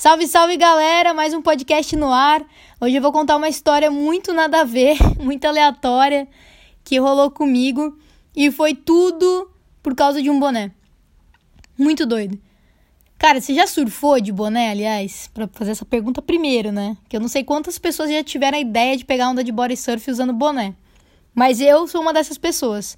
Salve, 0.00 0.26
salve 0.26 0.56
galera! 0.56 1.12
Mais 1.12 1.34
um 1.34 1.42
podcast 1.42 1.94
no 1.94 2.10
ar. 2.10 2.42
Hoje 2.80 2.96
eu 2.96 3.02
vou 3.02 3.12
contar 3.12 3.36
uma 3.36 3.50
história 3.50 3.90
muito 3.90 4.32
nada 4.32 4.62
a 4.62 4.64
ver, 4.64 4.96
muito 5.20 5.44
aleatória, 5.44 6.26
que 6.82 6.98
rolou 6.98 7.30
comigo 7.30 7.98
e 8.34 8.50
foi 8.50 8.74
tudo 8.74 9.50
por 9.82 9.94
causa 9.94 10.22
de 10.22 10.30
um 10.30 10.40
boné. 10.40 10.70
Muito 11.76 12.06
doido. 12.06 12.40
Cara, 13.18 13.42
você 13.42 13.52
já 13.52 13.66
surfou 13.66 14.18
de 14.18 14.32
boné, 14.32 14.70
aliás? 14.70 15.30
Pra 15.34 15.46
fazer 15.52 15.72
essa 15.72 15.84
pergunta 15.84 16.22
primeiro, 16.22 16.72
né? 16.72 16.96
Que 17.06 17.18
eu 17.18 17.20
não 17.20 17.28
sei 17.28 17.44
quantas 17.44 17.78
pessoas 17.78 18.10
já 18.10 18.24
tiveram 18.24 18.56
a 18.56 18.60
ideia 18.62 18.96
de 18.96 19.04
pegar 19.04 19.28
onda 19.28 19.44
de 19.44 19.52
body 19.52 19.76
surf 19.76 20.10
usando 20.10 20.32
boné. 20.32 20.74
Mas 21.34 21.60
eu 21.60 21.86
sou 21.86 22.00
uma 22.00 22.14
dessas 22.14 22.38
pessoas. 22.38 22.96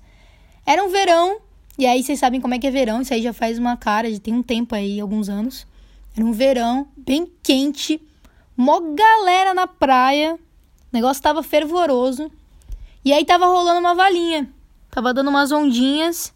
Era 0.65 0.85
um 0.85 0.89
verão, 0.89 1.41
e 1.77 1.85
aí 1.85 2.01
vocês 2.01 2.21
sabem 2.21 2.41
como 2.41 2.55
é 2.55 2.61
que 2.61 2.67
é 2.69 2.71
verão, 2.71 3.01
isso 3.01 3.13
aí 3.13 3.23
já 3.23 3.33
faz 3.33 3.59
uma 3.59 3.77
cara, 3.77 4.09
já 4.09 4.21
tem 4.21 4.35
um 4.35 4.43
tempo 4.43 4.77
aí, 4.77 5.01
alguns 5.01 5.29
anos. 5.29 5.67
Era 6.15 6.25
um 6.25 6.33
verão 6.33 6.89
bem 6.97 7.31
quente, 7.43 8.01
mó 8.57 8.81
galera 8.81 9.55
na 9.55 9.67
praia, 9.67 10.35
o 10.35 10.39
negócio 10.93 11.23
tava 11.23 11.43
fervoroso. 11.43 12.31
E 13.05 13.13
aí 13.13 13.25
tava 13.25 13.47
rolando 13.47 13.81
uma 13.81 13.95
valinha, 13.95 14.53
tava 14.91 15.13
dando 15.13 15.29
umas 15.29 15.51
ondinhas. 15.51 16.33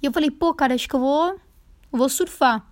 E 0.00 0.06
eu 0.06 0.12
falei, 0.12 0.30
pô, 0.30 0.54
cara, 0.54 0.74
acho 0.74 0.88
que 0.88 0.94
eu 0.94 1.00
vou, 1.00 1.30
eu 1.30 1.98
vou 1.98 2.08
surfar. 2.08 2.64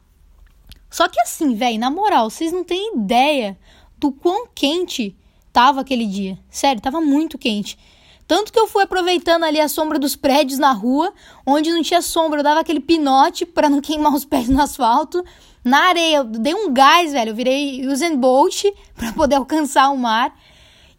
Só 0.91 1.09
que 1.09 1.21
assim, 1.21 1.55
velho, 1.55 1.79
na 1.79 1.91
moral, 1.91 2.31
vocês 2.31 2.53
não 2.53 2.63
têm 2.63 2.97
ideia 2.97 3.59
do 3.99 4.13
quão 4.13 4.47
quente 4.55 5.17
tava 5.53 5.81
aquele 5.81 6.07
dia. 6.07 6.39
Sério, 6.51 6.83
tava 6.83 7.01
muito 7.01 7.39
quente. 7.39 7.79
Tanto 8.27 8.53
que 8.53 8.59
eu 8.59 8.67
fui 8.67 8.83
aproveitando 8.83 9.45
ali 9.45 9.61
a 9.61 9.69
sombra 9.69 9.99
dos 9.99 10.17
prédios 10.17 10.59
na 10.59 10.73
rua, 10.73 11.13
onde 11.47 11.71
não 11.71 11.83
tinha 11.83 12.03
sombra, 12.03 12.41
eu 12.41 12.45
dava 12.45 12.61
aquele 12.61 12.81
pinote 12.81 13.47
para 13.47 13.69
não 13.69 13.81
queimar 13.83 14.13
os 14.13 14.25
pés 14.25 14.49
no 14.49 14.61
asfalto. 14.61 15.25
Na 15.65 15.89
areia, 15.89 16.19
eu 16.19 16.25
dei 16.25 16.55
um 16.55 16.73
gás, 16.73 17.13
velho, 17.13 17.31
eu 17.31 17.35
virei 17.35 17.87
Usain 17.87 18.17
Bolt 18.17 18.65
para 18.95 19.13
poder 19.13 19.37
alcançar 19.37 19.91
o 19.91 19.97
mar. 19.97 20.37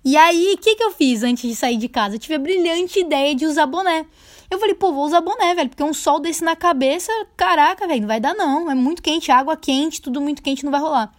E 0.04 0.16
aí, 0.16 0.54
o 0.54 0.58
que, 0.58 0.76
que 0.76 0.84
eu 0.84 0.92
fiz 0.92 1.22
antes 1.24 1.50
de 1.50 1.56
sair 1.56 1.78
de 1.78 1.90
casa? 1.90 2.16
Eu 2.16 2.20
tive 2.20 2.36
a 2.36 2.40
brilhante 2.40 3.00
ideia 3.00 3.36
de 3.36 3.46
usar 3.46 3.66
boné. 3.66 4.06
Eu 4.50 4.58
falei, 4.58 4.74
pô, 4.74 4.94
vou 4.94 5.04
usar 5.04 5.20
boné, 5.20 5.54
velho, 5.54 5.68
porque 5.68 5.84
um 5.84 5.94
sol 5.94 6.22
desse 6.22 6.42
na 6.44 6.56
cabeça, 6.56 7.12
caraca, 7.36 7.86
velho, 7.86 8.02
não 8.02 8.08
vai 8.08 8.20
dar 8.20 8.34
não. 8.34 8.72
É 8.72 8.76
muito 8.76 9.02
quente, 9.02 9.30
água 9.30 9.58
quente, 9.58 10.02
tudo 10.02 10.22
muito 10.22 10.42
quente, 10.42 10.64
não 10.64 10.72
vai 10.72 10.80
rolar. 10.80 11.14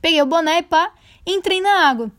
Peguei 0.00 0.22
o 0.22 0.26
boné 0.26 0.58
e 0.58 0.62
pá, 0.62 0.92
entrei 1.26 1.60
na 1.60 1.88
água. 1.88 2.12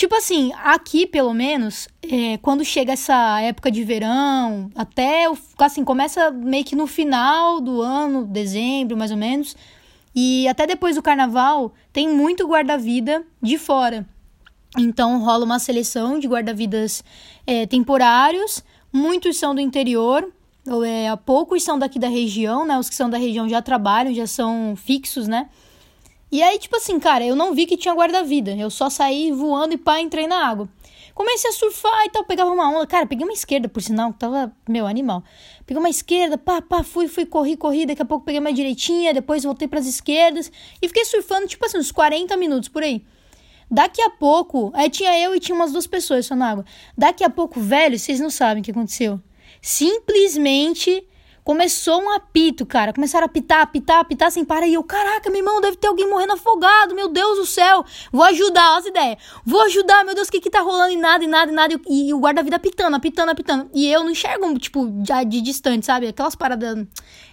Tipo 0.00 0.14
assim, 0.14 0.50
aqui 0.64 1.06
pelo 1.06 1.34
menos, 1.34 1.86
é, 2.02 2.38
quando 2.38 2.64
chega 2.64 2.94
essa 2.94 3.38
época 3.42 3.70
de 3.70 3.84
verão, 3.84 4.70
até 4.74 5.26
assim, 5.58 5.84
começa 5.84 6.30
meio 6.30 6.64
que 6.64 6.74
no 6.74 6.86
final 6.86 7.60
do 7.60 7.82
ano, 7.82 8.24
dezembro 8.24 8.96
mais 8.96 9.10
ou 9.10 9.18
menos, 9.18 9.54
e 10.16 10.48
até 10.48 10.66
depois 10.66 10.96
do 10.96 11.02
carnaval, 11.02 11.74
tem 11.92 12.08
muito 12.08 12.48
guarda-vida 12.48 13.22
de 13.42 13.58
fora. 13.58 14.08
Então 14.78 15.22
rola 15.22 15.44
uma 15.44 15.58
seleção 15.58 16.18
de 16.18 16.26
guarda-vidas 16.26 17.04
é, 17.46 17.66
temporários, 17.66 18.64
muitos 18.90 19.36
são 19.36 19.54
do 19.54 19.60
interior, 19.60 20.32
ou 20.66 20.82
é, 20.82 21.14
poucos 21.14 21.62
são 21.62 21.78
daqui 21.78 21.98
da 21.98 22.08
região, 22.08 22.64
né? 22.64 22.78
Os 22.78 22.88
que 22.88 22.94
são 22.94 23.10
da 23.10 23.18
região 23.18 23.46
já 23.46 23.60
trabalham, 23.60 24.14
já 24.14 24.26
são 24.26 24.74
fixos, 24.76 25.28
né? 25.28 25.50
E 26.30 26.42
aí, 26.42 26.58
tipo 26.58 26.76
assim, 26.76 27.00
cara, 27.00 27.24
eu 27.24 27.34
não 27.34 27.54
vi 27.54 27.66
que 27.66 27.76
tinha 27.76 27.94
guarda-vida. 27.94 28.52
Eu 28.56 28.70
só 28.70 28.88
saí 28.88 29.32
voando 29.32 29.74
e 29.74 29.76
pá, 29.76 30.00
entrei 30.00 30.26
na 30.26 30.46
água. 30.46 30.68
Comecei 31.12 31.50
a 31.50 31.52
surfar 31.52 32.06
e 32.06 32.10
tal, 32.10 32.24
pegava 32.24 32.50
uma 32.50 32.68
onda. 32.70 32.86
Cara, 32.86 33.04
peguei 33.04 33.26
uma 33.26 33.32
esquerda, 33.32 33.68
por 33.68 33.82
sinal, 33.82 34.12
que 34.12 34.20
tava, 34.20 34.52
meu, 34.68 34.86
animal. 34.86 35.24
Peguei 35.66 35.80
uma 35.80 35.90
esquerda, 35.90 36.38
pá, 36.38 36.62
pá, 36.62 36.84
fui, 36.84 37.08
fui, 37.08 37.26
corri, 37.26 37.56
corri. 37.56 37.84
Daqui 37.84 38.00
a 38.00 38.04
pouco 38.04 38.24
peguei 38.24 38.40
uma 38.40 38.52
direitinha, 38.52 39.12
depois 39.12 39.42
voltei 39.42 39.66
pras 39.66 39.86
esquerdas. 39.86 40.52
E 40.80 40.86
fiquei 40.86 41.04
surfando, 41.04 41.48
tipo 41.48 41.66
assim, 41.66 41.78
uns 41.78 41.90
40 41.90 42.36
minutos 42.36 42.68
por 42.68 42.82
aí. 42.82 43.04
Daqui 43.68 44.00
a 44.00 44.10
pouco, 44.10 44.72
aí 44.74 44.88
tinha 44.88 45.18
eu 45.18 45.34
e 45.34 45.40
tinha 45.40 45.54
umas 45.54 45.72
duas 45.72 45.86
pessoas 45.86 46.26
só 46.26 46.34
na 46.34 46.50
água. 46.50 46.64
Daqui 46.96 47.22
a 47.22 47.30
pouco, 47.30 47.60
velho, 47.60 47.98
vocês 47.98 48.18
não 48.18 48.30
sabem 48.30 48.60
o 48.60 48.64
que 48.64 48.70
aconteceu. 48.70 49.20
Simplesmente 49.60 51.06
Começou 51.50 52.00
um 52.00 52.10
apito, 52.12 52.64
cara. 52.64 52.92
Começaram 52.92 53.24
a 53.24 53.26
apitar, 53.26 53.62
apitar, 53.62 53.98
apitar 53.98 54.30
sem 54.30 54.44
parar. 54.44 54.68
E 54.68 54.74
eu, 54.74 54.84
caraca, 54.84 55.28
meu 55.30 55.40
irmão, 55.40 55.60
deve 55.60 55.76
ter 55.76 55.88
alguém 55.88 56.08
morrendo 56.08 56.34
afogado. 56.34 56.94
Meu 56.94 57.08
Deus 57.08 57.38
do 57.38 57.44
céu. 57.44 57.84
Vou 58.12 58.22
ajudar, 58.22 58.70
olha 58.70 58.78
as 58.78 58.86
ideias. 58.86 59.18
Vou 59.44 59.60
ajudar, 59.62 60.04
meu 60.04 60.14
Deus, 60.14 60.28
o 60.28 60.30
que 60.30 60.40
que 60.40 60.48
tá 60.48 60.60
rolando? 60.60 60.92
E 60.92 60.96
nada, 60.96 61.24
e 61.24 61.26
nada, 61.26 61.50
e 61.50 61.54
nada. 61.56 61.74
E, 61.88 62.08
e 62.08 62.14
o 62.14 62.20
guarda-vida 62.20 62.54
apitando, 62.54 62.94
apitando, 62.94 63.30
apitando. 63.30 63.68
E 63.74 63.88
eu 63.88 64.04
não 64.04 64.12
enxergo, 64.12 64.56
tipo, 64.60 65.02
já 65.04 65.24
de 65.24 65.40
distante, 65.40 65.86
sabe? 65.86 66.06
Aquelas 66.06 66.36
paradas. 66.36 66.86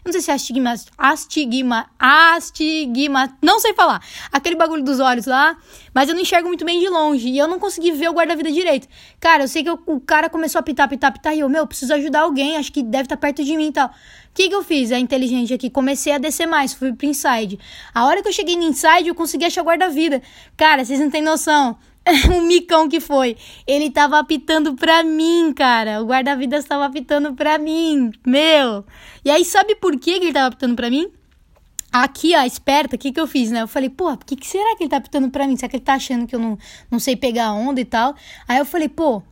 Não 0.03 0.11
sei 0.11 0.21
se 0.21 0.31
é 0.31 0.33
astigma. 0.33 0.73
Astigma. 0.97 1.85
Astigma. 1.99 3.37
Não 3.39 3.59
sei 3.59 3.75
falar. 3.75 4.01
Aquele 4.31 4.55
bagulho 4.55 4.83
dos 4.83 4.99
olhos 4.99 5.27
lá. 5.27 5.55
Mas 5.93 6.09
eu 6.09 6.15
não 6.15 6.21
enxergo 6.23 6.47
muito 6.47 6.65
bem 6.65 6.79
de 6.79 6.89
longe. 6.89 7.27
E 7.27 7.37
eu 7.37 7.47
não 7.47 7.59
consegui 7.59 7.91
ver 7.91 8.09
o 8.09 8.13
guarda-vida 8.13 8.51
direito. 8.51 8.87
Cara, 9.19 9.43
eu 9.43 9.47
sei 9.47 9.61
que 9.61 9.69
eu, 9.69 9.79
o 9.85 9.99
cara 9.99 10.27
começou 10.27 10.57
a 10.57 10.61
apitar, 10.61 10.87
apitar, 10.87 11.09
apitar. 11.09 11.35
E 11.35 11.41
eu, 11.41 11.49
meu, 11.49 11.67
preciso 11.67 11.93
ajudar 11.93 12.21
alguém. 12.21 12.57
Acho 12.57 12.71
que 12.71 12.81
deve 12.81 13.03
estar 13.03 13.15
tá 13.15 13.21
perto 13.21 13.43
de 13.43 13.55
mim 13.55 13.67
e 13.67 13.71
tal. 13.73 13.91
O 14.29 14.33
que, 14.33 14.49
que 14.49 14.55
eu 14.55 14.63
fiz? 14.63 14.91
É 14.91 14.99
inteligente 14.99 15.53
aqui. 15.53 15.69
Comecei 15.69 16.13
a 16.13 16.17
descer 16.17 16.45
mais, 16.45 16.73
fui 16.73 16.93
pro 16.93 17.07
inside. 17.07 17.59
A 17.93 18.05
hora 18.05 18.21
que 18.21 18.27
eu 18.27 18.33
cheguei 18.33 18.55
no 18.55 18.63
inside, 18.63 19.07
eu 19.07 19.15
consegui 19.15 19.45
achar 19.45 19.63
guarda-vida. 19.63 20.21
Cara, 20.55 20.85
vocês 20.85 20.99
não 20.99 21.09
têm 21.09 21.21
noção. 21.21 21.77
o 22.35 22.41
micão 22.41 22.87
que 22.87 22.99
foi. 22.99 23.35
Ele 23.65 23.89
tava 23.89 24.19
apitando 24.19 24.75
pra 24.75 25.03
mim, 25.03 25.53
cara. 25.53 26.01
O 26.01 26.05
guarda-vidas 26.05 26.65
tava 26.65 26.85
apitando 26.85 27.33
pra 27.33 27.57
mim. 27.57 28.11
Meu. 28.25 28.85
E 29.25 29.31
aí, 29.31 29.43
sabe 29.43 29.75
por 29.75 29.97
que 29.99 30.11
ele 30.11 30.33
tava 30.33 30.47
apitando 30.47 30.75
pra 30.75 30.89
mim? 30.89 31.11
Aqui, 31.91 32.35
ó, 32.35 32.43
esperta, 32.43 32.95
o 32.95 32.99
que 32.99 33.11
que 33.11 33.19
eu 33.19 33.25
fiz, 33.25 33.49
né? 33.49 33.61
Eu 33.61 33.67
falei, 33.67 33.89
pô, 33.89 34.15
por 34.17 34.25
que, 34.25 34.35
que 34.35 34.45
será 34.45 34.75
que 34.75 34.83
ele 34.83 34.89
tá 34.89 34.97
apitando 34.97 35.29
pra 35.29 35.47
mim? 35.47 35.55
Será 35.55 35.69
que 35.69 35.77
ele 35.77 35.83
tá 35.83 35.93
achando 35.93 36.27
que 36.27 36.35
eu 36.35 36.39
não, 36.39 36.57
não 36.91 36.99
sei 36.99 37.15
pegar 37.15 37.47
a 37.47 37.53
onda 37.53 37.79
e 37.79 37.85
tal? 37.85 38.13
Aí 38.47 38.57
eu 38.57 38.65
falei, 38.65 38.89
pô, 38.89 39.23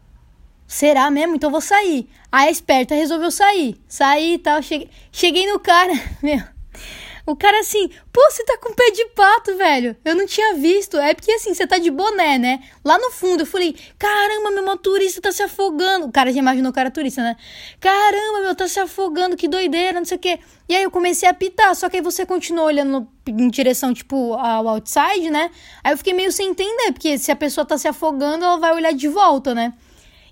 Será 0.68 1.10
mesmo? 1.12 1.36
Então 1.36 1.52
vou 1.52 1.62
sair. 1.62 2.10
A 2.32 2.50
esperta 2.50 2.96
resolveu 2.96 3.32
sair. 3.32 3.78
Sair 3.88 4.34
e 4.34 4.40
tal. 4.40 4.62
Cheguei, 4.62 4.90
cheguei 5.12 5.52
no 5.52 5.60
cara. 5.60 5.94
Meu. 6.22 6.42
O 7.28 7.36
cara 7.36 7.60
assim, 7.60 7.90
pô, 8.14 8.22
você 8.30 8.44
tá 8.44 8.56
com 8.60 8.72
pé 8.74 8.92
de 8.92 9.04
pato, 9.08 9.58
velho. 9.58 9.98
Eu 10.06 10.16
não 10.16 10.28
tinha 10.28 10.54
visto. 10.54 10.98
É 10.98 11.16
porque 11.16 11.32
assim, 11.32 11.56
você 11.56 11.66
tá 11.66 11.80
de 11.80 11.90
boné, 11.90 12.38
né? 12.38 12.60
Lá 12.84 13.00
no 13.00 13.10
fundo, 13.10 13.42
eu 13.42 13.46
falei, 13.48 13.76
caramba, 13.98 14.52
meu 14.52 14.64
motorista 14.64 15.20
tá 15.20 15.32
se 15.32 15.42
afogando. 15.42 16.06
O 16.06 16.12
cara 16.12 16.32
já 16.32 16.38
imaginou 16.38 16.72
que 16.72 16.80
era 16.80 16.92
turista, 16.92 17.24
né? 17.24 17.36
Caramba, 17.80 18.42
meu, 18.42 18.54
tá 18.54 18.68
se 18.68 18.80
afogando, 18.80 19.36
que 19.36 19.48
doideira, 19.48 20.00
não 20.00 20.06
sei 20.06 20.18
o 20.18 20.20
quê. 20.20 20.40
E 20.70 20.76
aí 20.76 20.84
eu 20.84 20.92
comecei 20.92 21.28
a 21.28 21.34
pitar, 21.34 21.76
só 21.76 21.90
que 21.90 21.96
aí 21.96 22.02
você 22.02 22.28
continuou 22.28 22.68
olhando 22.68 23.08
em 23.26 23.50
direção, 23.50 23.92
tipo, 23.92 24.34
ao 24.36 24.68
outside, 24.68 25.32
né? 25.32 25.50
Aí 25.84 25.94
eu 25.94 25.98
fiquei 25.98 26.14
meio 26.14 26.32
sem 26.32 26.50
entender, 26.50 26.92
porque 26.92 27.18
se 27.18 27.32
a 27.32 27.36
pessoa 27.36 27.66
tá 27.66 27.76
se 27.76 27.88
afogando, 27.88 28.46
ela 28.46 28.58
vai 28.58 28.72
olhar 28.76 28.94
de 28.94 29.08
volta, 29.08 29.56
né? 29.56 29.74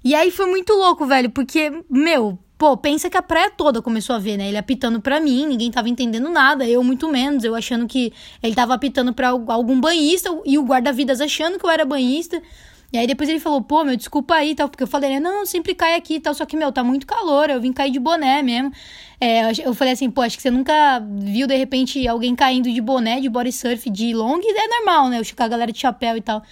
E 0.04 0.14
aí 0.14 0.32
foi 0.32 0.48
muito 0.48 0.74
louco, 0.74 1.06
velho, 1.06 1.30
porque, 1.30 1.72
meu, 1.90 2.38
pô, 2.58 2.76
pensa 2.76 3.10
que 3.10 3.18
a 3.18 3.22
praia 3.22 3.50
toda 3.50 3.82
começou 3.82 4.16
a 4.16 4.20
ver, 4.20 4.38
né? 4.38 4.48
Ele 4.48 4.58
apitando 4.58 5.02
pra 5.02 5.20
mim, 5.20 5.46
ninguém 5.46 5.72
tava 5.72 5.88
entendendo 5.90 6.30
nada, 6.30 6.68
eu 6.68 6.84
muito 6.84 7.10
menos, 7.10 7.44
eu 7.44 7.56
achando 7.56 7.88
que 7.88 8.12
ele 8.42 8.54
tava 8.54 8.74
apitando 8.74 9.14
pra 9.14 9.30
algum 9.30 9.80
banhista 9.80 10.30
e 10.46 10.58
o 10.58 10.64
guarda-vidas 10.64 11.22
achando 11.22 11.58
que 11.58 11.66
eu 11.66 11.70
era 11.70 11.86
banhista. 11.86 12.42
E 12.92 12.98
aí 12.98 13.08
depois 13.08 13.28
ele 13.28 13.40
falou, 13.40 13.60
pô, 13.60 13.84
meu, 13.84 13.96
desculpa 13.96 14.36
aí 14.36 14.54
tal, 14.54 14.70
porque 14.70 14.84
eu 14.84 14.88
falei, 14.88 15.20
não, 15.20 15.46
sempre 15.48 15.74
cai 15.74 15.96
aqui 15.96 16.16
e 16.16 16.20
tal, 16.20 16.34
só 16.34 16.46
que, 16.46 16.56
meu, 16.56 16.72
tá 16.72 16.84
muito 16.84 17.08
calor, 17.08 17.50
eu 17.50 17.60
vim 17.60 17.74
cair 17.74 17.90
de 17.90 18.00
boné 18.00 18.44
mesmo. 18.44 18.72
É, 19.20 19.52
eu 19.66 19.74
falei 19.74 19.94
assim, 19.94 20.12
pô, 20.12 20.22
acho 20.22 20.38
que 20.38 20.44
você 20.44 20.52
nunca 20.52 21.00
viu, 21.00 21.48
de 21.48 21.56
repente, 21.56 22.08
alguém 22.08 22.36
caindo 22.36 22.72
de 22.72 22.80
boné, 22.80 23.20
de 23.20 23.30
body 23.30 23.52
surf, 23.52 23.90
de 23.90 24.14
long, 24.14 24.40
é 24.40 24.68
normal, 24.68 25.10
né? 25.10 25.20
Eu 25.20 25.44
a 25.44 25.48
galera 25.48 25.72
de 25.72 25.80
chapéu 25.80 26.16
e 26.18 26.22
tal. 26.22 26.44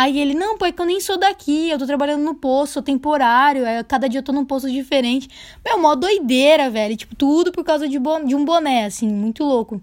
Aí 0.00 0.18
ele, 0.18 0.32
não, 0.32 0.56
pô, 0.56 0.64
é 0.64 0.72
que 0.72 0.80
eu 0.80 0.86
nem 0.86 0.98
sou 0.98 1.18
daqui, 1.18 1.68
eu 1.68 1.78
tô 1.78 1.84
trabalhando 1.84 2.24
no 2.24 2.34
posto, 2.34 2.72
sou 2.72 2.82
temporário, 2.82 3.66
é, 3.66 3.84
cada 3.84 4.08
dia 4.08 4.20
eu 4.20 4.22
tô 4.24 4.32
num 4.32 4.46
posto 4.46 4.70
diferente. 4.70 5.28
Meu, 5.62 5.78
mó 5.78 5.94
doideira, 5.94 6.70
velho. 6.70 6.96
Tipo, 6.96 7.14
tudo 7.14 7.52
por 7.52 7.62
causa 7.62 7.86
de, 7.86 7.98
de 7.98 8.34
um 8.34 8.42
boné, 8.42 8.86
assim, 8.86 9.06
muito 9.06 9.44
louco. 9.44 9.78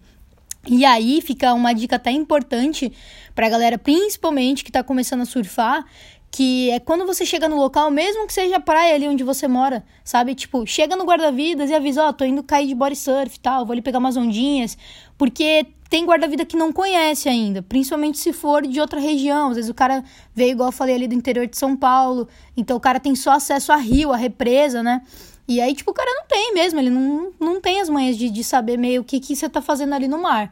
E 0.67 0.83
aí 0.85 1.21
fica 1.21 1.53
uma 1.53 1.71
dica 1.71 1.97
até 1.97 2.09
importante 2.09 2.91
pra 3.35 3.47
galera, 3.47 3.77
principalmente 3.77 4.63
que 4.63 4.71
tá 4.71 4.83
começando 4.83 5.21
a 5.21 5.25
surfar, 5.25 5.85
que 6.31 6.71
é 6.71 6.79
quando 6.79 7.05
você 7.05 7.23
chega 7.23 7.47
no 7.47 7.55
local, 7.55 7.91
mesmo 7.91 8.25
que 8.25 8.33
seja 8.33 8.59
praia 8.59 8.95
ali 8.95 9.07
onde 9.07 9.23
você 9.23 9.47
mora, 9.47 9.85
sabe? 10.03 10.33
Tipo, 10.33 10.65
chega 10.65 10.95
no 10.95 11.05
guarda-vidas 11.05 11.69
e 11.69 11.75
avisa, 11.75 12.03
ó, 12.03 12.09
oh, 12.09 12.13
tô 12.13 12.25
indo 12.25 12.41
cair 12.41 12.65
de 12.65 12.73
body 12.73 12.95
surf 12.95 13.35
e 13.35 13.39
tal, 13.39 13.67
vou 13.67 13.73
ali 13.73 13.83
pegar 13.83 13.99
umas 13.99 14.17
ondinhas, 14.17 14.75
porque 15.15 15.67
tem 15.89 16.05
guarda-vida 16.05 16.45
que 16.45 16.57
não 16.57 16.71
conhece 16.71 17.29
ainda, 17.29 17.61
principalmente 17.61 18.17
se 18.17 18.33
for 18.33 18.65
de 18.65 18.79
outra 18.79 18.99
região. 18.99 19.49
Às 19.49 19.55
vezes 19.55 19.69
o 19.69 19.73
cara 19.73 20.03
veio, 20.33 20.51
igual 20.51 20.69
eu 20.69 20.73
falei 20.73 20.95
ali, 20.95 21.07
do 21.07 21.15
interior 21.15 21.47
de 21.47 21.57
São 21.57 21.75
Paulo, 21.75 22.27
então 22.55 22.75
o 22.77 22.79
cara 22.79 22.99
tem 22.99 23.15
só 23.15 23.31
acesso 23.31 23.71
a 23.71 23.77
rio, 23.77 24.11
a 24.11 24.17
represa, 24.17 24.83
né? 24.83 25.01
E 25.47 25.61
aí, 25.61 25.73
tipo, 25.73 25.91
o 25.91 25.93
cara 25.93 26.11
não 26.13 26.27
tem 26.27 26.53
mesmo, 26.53 26.79
ele 26.79 26.89
não, 26.89 27.31
não 27.39 27.61
tem 27.61 27.79
as 27.79 27.89
manhas 27.89 28.17
de, 28.17 28.29
de 28.29 28.43
saber 28.43 28.77
meio 28.77 29.01
o 29.01 29.03
que, 29.03 29.19
que 29.19 29.35
você 29.35 29.47
tá 29.47 29.61
fazendo 29.61 29.93
ali 29.93 30.07
no 30.07 30.21
mar. 30.21 30.51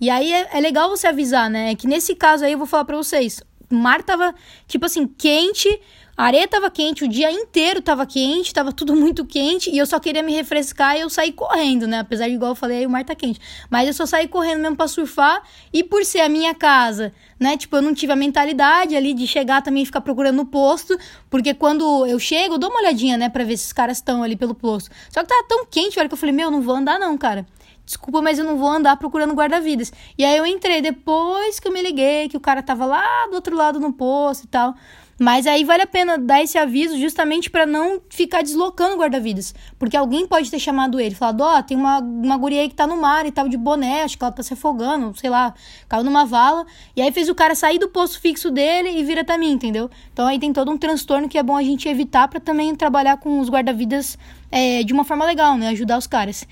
E 0.00 0.08
aí 0.08 0.32
é, 0.32 0.48
é 0.52 0.60
legal 0.60 0.88
você 0.88 1.06
avisar, 1.06 1.50
né? 1.50 1.74
Que 1.74 1.86
nesse 1.86 2.14
caso 2.14 2.44
aí 2.44 2.52
eu 2.52 2.58
vou 2.58 2.66
falar 2.66 2.86
pra 2.86 2.96
vocês, 2.96 3.42
mar 3.76 4.02
tava, 4.02 4.34
tipo 4.66 4.84
assim, 4.86 5.06
quente, 5.06 5.68
a 6.16 6.24
areia 6.24 6.46
tava 6.46 6.70
quente, 6.70 7.02
o 7.02 7.08
dia 7.08 7.32
inteiro 7.32 7.80
tava 7.80 8.04
quente, 8.04 8.52
tava 8.52 8.72
tudo 8.72 8.94
muito 8.96 9.24
quente, 9.24 9.70
e 9.70 9.78
eu 9.78 9.86
só 9.86 9.98
queria 9.98 10.22
me 10.22 10.34
refrescar 10.34 10.96
e 10.96 11.00
eu 11.00 11.08
saí 11.08 11.32
correndo, 11.32 11.86
né? 11.86 12.00
Apesar 12.00 12.28
de, 12.28 12.34
igual 12.34 12.50
eu 12.50 12.54
falei, 12.54 12.80
aí 12.80 12.86
o 12.86 12.90
mar 12.90 13.04
tá 13.04 13.14
quente. 13.14 13.40
Mas 13.70 13.88
eu 13.88 13.94
só 13.94 14.04
saí 14.04 14.28
correndo 14.28 14.60
mesmo 14.60 14.76
pra 14.76 14.86
surfar, 14.86 15.42
e 15.72 15.82
por 15.82 16.04
ser 16.04 16.20
a 16.20 16.28
minha 16.28 16.54
casa, 16.54 17.12
né? 17.38 17.56
Tipo, 17.56 17.76
eu 17.76 17.82
não 17.82 17.94
tive 17.94 18.12
a 18.12 18.16
mentalidade 18.16 18.94
ali 18.94 19.14
de 19.14 19.26
chegar 19.26 19.62
também 19.62 19.82
e 19.82 19.86
ficar 19.86 20.02
procurando 20.02 20.36
no 20.36 20.44
posto, 20.44 20.98
porque 21.30 21.54
quando 21.54 22.04
eu 22.06 22.18
chego, 22.18 22.54
eu 22.54 22.58
dou 22.58 22.68
uma 22.68 22.80
olhadinha, 22.80 23.16
né, 23.16 23.28
pra 23.30 23.42
ver 23.42 23.56
se 23.56 23.66
os 23.66 23.72
caras 23.72 23.96
estão 23.96 24.22
ali 24.22 24.36
pelo 24.36 24.54
posto. 24.54 24.90
Só 25.08 25.22
que 25.22 25.28
tava 25.28 25.44
tão 25.48 25.64
quente, 25.64 25.98
olha 25.98 26.08
que 26.08 26.12
eu 26.12 26.18
falei, 26.18 26.34
meu, 26.34 26.50
não 26.50 26.60
vou 26.60 26.74
andar 26.74 26.98
não, 26.98 27.16
cara 27.16 27.46
desculpa, 27.90 28.22
mas 28.22 28.38
eu 28.38 28.44
não 28.44 28.56
vou 28.56 28.68
andar 28.68 28.96
procurando 28.96 29.34
guarda-vidas. 29.34 29.92
E 30.16 30.24
aí 30.24 30.36
eu 30.36 30.46
entrei 30.46 30.80
depois 30.80 31.58
que 31.58 31.66
eu 31.66 31.72
me 31.72 31.82
liguei 31.82 32.28
que 32.28 32.36
o 32.36 32.40
cara 32.40 32.62
tava 32.62 32.86
lá 32.86 33.26
do 33.28 33.34
outro 33.34 33.56
lado 33.56 33.80
no 33.80 33.92
posto 33.92 34.44
e 34.44 34.48
tal. 34.48 34.74
Mas 35.18 35.46
aí 35.46 35.64
vale 35.64 35.82
a 35.82 35.86
pena 35.86 36.16
dar 36.16 36.42
esse 36.42 36.56
aviso 36.56 36.96
justamente 36.96 37.50
para 37.50 37.66
não 37.66 38.00
ficar 38.08 38.40
deslocando 38.42 38.96
guarda-vidas. 38.96 39.54
Porque 39.78 39.94
alguém 39.94 40.26
pode 40.26 40.50
ter 40.50 40.58
chamado 40.58 40.98
ele, 40.98 41.14
falado: 41.14 41.42
Ó, 41.42 41.58
oh, 41.58 41.62
tem 41.62 41.76
uma, 41.76 41.98
uma 41.98 42.38
guria 42.38 42.62
aí 42.62 42.70
que 42.70 42.74
tá 42.74 42.86
no 42.86 42.96
mar 42.96 43.26
e 43.26 43.30
tal, 43.30 43.46
de 43.46 43.58
boné, 43.58 44.02
acho 44.02 44.16
que 44.16 44.24
ela 44.24 44.32
tá 44.32 44.42
se 44.42 44.54
afogando, 44.54 45.12
sei 45.18 45.28
lá, 45.28 45.52
caiu 45.86 46.04
numa 46.04 46.24
vala. 46.24 46.64
E 46.96 47.02
aí 47.02 47.12
fez 47.12 47.28
o 47.28 47.34
cara 47.34 47.54
sair 47.54 47.78
do 47.78 47.90
posto 47.90 48.18
fixo 48.18 48.50
dele 48.50 48.98
e 48.98 49.04
vir 49.04 49.18
até 49.18 49.36
mim, 49.36 49.50
entendeu? 49.50 49.90
Então 50.10 50.26
aí 50.26 50.38
tem 50.38 50.54
todo 50.54 50.70
um 50.70 50.78
transtorno 50.78 51.28
que 51.28 51.36
é 51.36 51.42
bom 51.42 51.56
a 51.56 51.62
gente 51.62 51.86
evitar 51.86 52.26
para 52.26 52.40
também 52.40 52.74
trabalhar 52.74 53.18
com 53.18 53.40
os 53.40 53.50
guarda-vidas 53.50 54.16
é, 54.50 54.82
de 54.82 54.92
uma 54.94 55.04
forma 55.04 55.26
legal, 55.26 55.58
né? 55.58 55.68
Ajudar 55.68 55.98
os 55.98 56.06
caras. 56.06 56.46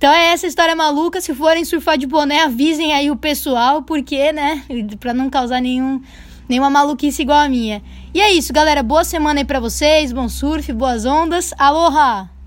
Então 0.00 0.10
é 0.14 0.32
essa 0.32 0.46
história 0.46 0.74
maluca. 0.74 1.20
Se 1.20 1.34
forem 1.34 1.62
surfar 1.62 1.98
de 1.98 2.06
boné, 2.06 2.40
avisem 2.44 2.94
aí 2.94 3.10
o 3.10 3.16
pessoal, 3.16 3.82
porque, 3.82 4.32
né? 4.32 4.64
Pra 4.98 5.12
não 5.12 5.28
causar 5.28 5.60
nenhum, 5.60 6.00
nenhuma 6.48 6.70
maluquice 6.70 7.20
igual 7.20 7.40
a 7.40 7.50
minha. 7.50 7.82
E 8.14 8.18
é 8.18 8.32
isso, 8.32 8.50
galera. 8.50 8.82
Boa 8.82 9.04
semana 9.04 9.40
aí 9.40 9.44
pra 9.44 9.60
vocês. 9.60 10.10
Bom 10.10 10.26
surf, 10.26 10.72
boas 10.72 11.04
ondas. 11.04 11.52
Aloha! 11.58 12.39